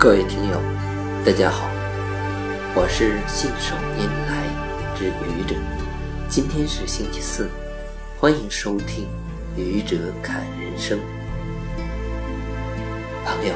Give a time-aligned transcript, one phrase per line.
[0.00, 0.62] 各位听友，
[1.26, 1.68] 大家好，
[2.72, 4.46] 我是信手拈来
[4.96, 5.56] 之愚者。
[6.28, 7.50] 今天是星期四，
[8.16, 9.08] 欢迎收听
[9.60, 10.96] 《愚者看人生》。
[13.24, 13.52] 朋友，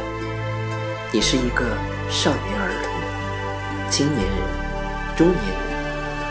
[1.13, 1.65] 你是一个
[2.11, 4.37] 少年儿童、青年人、
[5.17, 5.55] 中年人，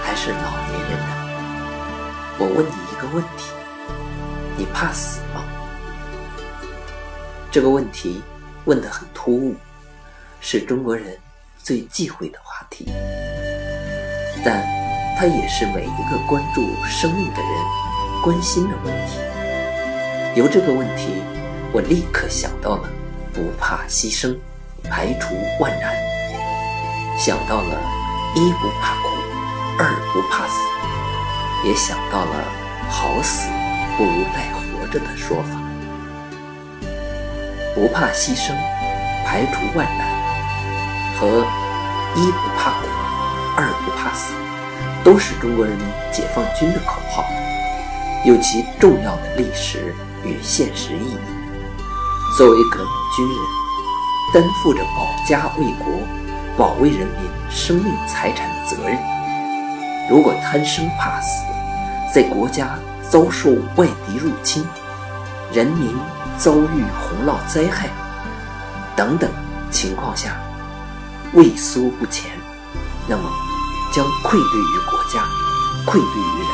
[0.03, 1.11] 还是老年人呢？
[2.37, 3.53] 我问你一个问题：
[4.57, 5.41] 你怕死吗？
[7.49, 8.21] 这个问题
[8.65, 9.55] 问得很突兀。
[10.43, 11.15] 是中国人
[11.63, 12.91] 最忌讳的话题，
[14.43, 14.65] 但
[15.15, 19.19] 它也是每一个关注生命的人关心的问题。
[20.35, 21.21] 由这个问题，
[21.71, 22.89] 我立刻想到了
[23.31, 24.35] 不怕牺牲，
[24.89, 25.93] 排除万难；
[27.19, 27.79] 想到了
[28.35, 29.09] 一不怕苦，
[29.77, 30.59] 二不怕死，
[31.67, 32.43] 也想到了
[32.89, 33.47] 好死
[33.95, 35.61] 不如赖活着的说法。
[37.75, 38.55] 不怕牺牲，
[39.23, 40.10] 排除万难。
[41.21, 41.27] 和
[42.15, 42.87] 一不怕苦，
[43.55, 44.33] 二不怕死，
[45.03, 47.23] 都是中国人民解放军的口号，
[48.25, 51.17] 有其重要的历史与现实意义。
[52.35, 53.37] 作为革命军人，
[54.33, 55.93] 担负着保家卫国、
[56.57, 58.97] 保卫人民生命财产的责任。
[60.09, 61.43] 如果贪生怕死，
[62.11, 62.79] 在国家
[63.11, 64.65] 遭受外敌入侵、
[65.53, 65.95] 人民
[66.39, 67.89] 遭遇洪涝灾害
[68.95, 69.29] 等等
[69.69, 70.31] 情况下，
[71.33, 72.29] 畏缩不前，
[73.07, 73.23] 那么
[73.93, 75.23] 将愧对于国家，
[75.85, 76.49] 愧对于人。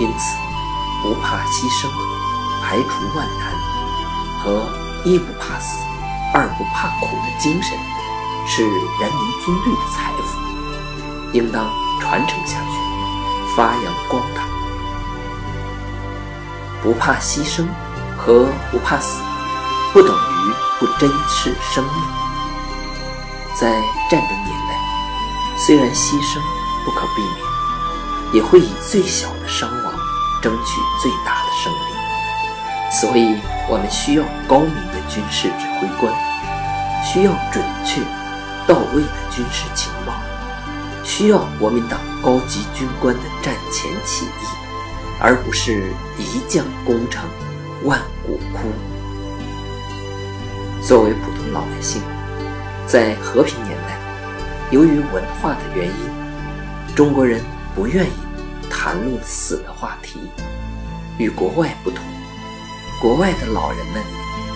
[0.00, 0.36] 因此，
[1.02, 1.88] 不怕牺牲，
[2.62, 3.52] 排除万难，
[4.44, 4.68] 和
[5.04, 5.82] 一不怕死，
[6.34, 7.78] 二不怕苦的精神，
[8.46, 10.38] 是人民军队的财富，
[11.32, 11.66] 应当
[12.00, 14.42] 传承下去，发扬光大。
[16.82, 17.66] 不怕牺牲
[18.16, 19.22] 和不怕死，
[19.92, 22.27] 不等于不珍视生命。
[23.60, 23.68] 在
[24.08, 24.78] 战争年代，
[25.56, 26.38] 虽然牺牲
[26.84, 29.94] 不可避免，也会以最小的伤亡
[30.40, 31.76] 争取最大的胜利。
[32.88, 36.14] 所以，我们需要高明的军事指挥官，
[37.04, 38.00] 需要准确
[38.66, 40.14] 到位的军事情报，
[41.02, 44.46] 需要国民党高级军官的战前起义，
[45.20, 47.28] 而不是一将功成
[47.82, 48.70] 万骨枯。
[50.80, 52.00] 作为普通老百姓。
[52.88, 53.98] 在和平年代，
[54.70, 57.44] 由于文化的原因，中国人
[57.74, 58.12] 不愿意
[58.70, 60.18] 谈论死的话题。
[61.18, 62.02] 与国外不同，
[62.98, 64.02] 国外的老人们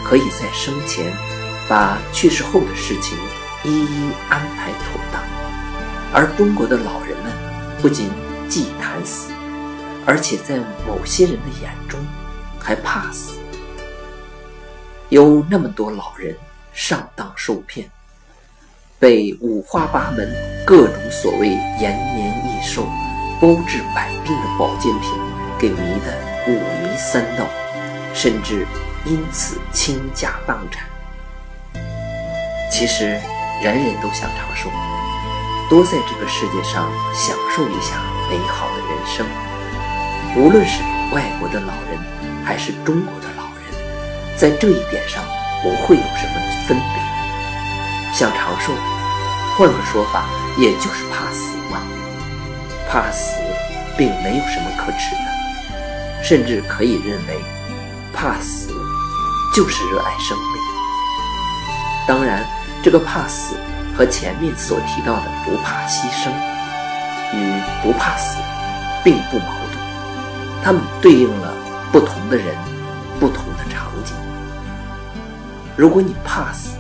[0.03, 1.13] 可以在生前
[1.69, 3.19] 把去世后的事情
[3.65, 5.23] 一一安排妥当，
[6.15, 7.31] 而中国的老人们
[7.83, 8.09] 不仅
[8.49, 9.31] 忌谈死，
[10.07, 10.57] 而且在
[10.87, 12.01] 某些人的眼中
[12.59, 13.39] 还怕死。
[15.11, 16.35] 有那么多老人
[16.73, 17.91] 上当受骗。
[19.03, 20.33] 被五花八门、
[20.65, 21.49] 各种所谓
[21.81, 22.85] 延年益寿、
[23.41, 25.11] 包治百病的保健品
[25.59, 25.77] 给迷
[26.07, 27.45] 得五迷三道，
[28.15, 28.65] 甚至
[29.05, 30.87] 因此倾家荡产。
[32.71, 33.21] 其实，
[33.61, 34.71] 人人都想长寿，
[35.69, 39.27] 多在这个世界上享受一下美好的人生。
[40.37, 40.81] 无论是
[41.13, 41.99] 外国的老人，
[42.45, 45.25] 还是中国的老人，在这一点上
[45.61, 47.12] 不会有什么分别。
[48.13, 48.73] 想长寿。
[49.57, 50.25] 换个说法，
[50.59, 51.81] 也就是怕死嘛。
[52.89, 53.37] 怕死，
[53.97, 57.39] 并没有什么可耻的，甚至可以认为，
[58.13, 58.69] 怕死
[59.55, 60.47] 就是热爱生命。
[62.07, 62.45] 当然，
[62.83, 63.55] 这个怕死
[63.97, 66.31] 和前面所提到的不怕牺牲
[67.35, 68.39] 与不怕死
[69.05, 69.79] 并不矛盾，
[70.65, 71.55] 它们对应了
[71.93, 72.57] 不同的人、
[73.21, 74.15] 不同的场景。
[75.77, 76.79] 如果你怕死，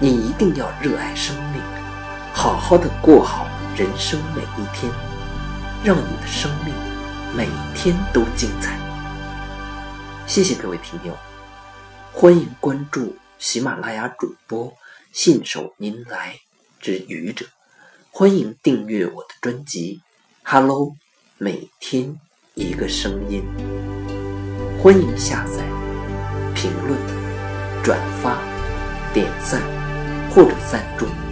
[0.00, 1.62] 你一定要热爱生命。
[2.32, 3.46] 好好的过好
[3.76, 4.92] 人生每一天，
[5.84, 6.74] 让你的生命
[7.34, 8.76] 每天都精彩。
[10.26, 11.16] 谢谢各位听友，
[12.12, 14.72] 欢迎关注喜马拉雅主播
[15.12, 16.40] 信手拈来
[16.80, 17.46] 之愚者，
[18.10, 20.00] 欢迎订阅我的专辑
[20.50, 20.86] 《Hello》，
[21.38, 22.18] 每天
[22.54, 23.44] 一个声音，
[24.82, 25.62] 欢迎下载、
[26.54, 26.98] 评论、
[27.84, 28.38] 转发、
[29.12, 29.62] 点赞
[30.34, 31.23] 或者赞助。